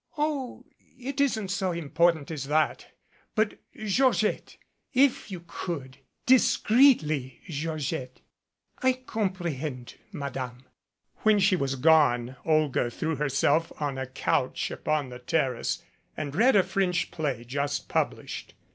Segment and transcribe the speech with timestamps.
[0.17, 0.65] "Oh,
[0.97, 2.87] it isn't so important as that
[3.35, 4.57] but, Georgette,
[4.95, 8.21] if you could discreetly, Georgette"
[8.81, 10.65] "I comprehend, Madame."
[11.17, 15.83] When she was gone Olga threw herself on a couch upon the terrace
[16.17, 18.55] and read a French play just published.